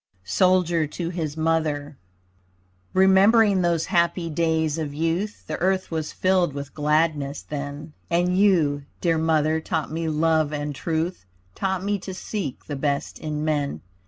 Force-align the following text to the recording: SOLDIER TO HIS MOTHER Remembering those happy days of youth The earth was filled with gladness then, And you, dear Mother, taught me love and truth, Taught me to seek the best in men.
SOLDIER 0.25 0.87
TO 0.87 1.09
HIS 1.11 1.37
MOTHER 1.37 1.95
Remembering 2.91 3.61
those 3.61 3.85
happy 3.85 4.31
days 4.31 4.79
of 4.79 4.95
youth 4.95 5.45
The 5.45 5.57
earth 5.61 5.91
was 5.91 6.11
filled 6.11 6.53
with 6.55 6.73
gladness 6.73 7.43
then, 7.43 7.93
And 8.09 8.35
you, 8.35 8.85
dear 8.99 9.19
Mother, 9.19 9.61
taught 9.61 9.91
me 9.91 10.09
love 10.09 10.51
and 10.51 10.73
truth, 10.73 11.27
Taught 11.53 11.83
me 11.83 11.99
to 11.99 12.15
seek 12.15 12.65
the 12.65 12.75
best 12.75 13.19
in 13.19 13.45
men. 13.45 13.81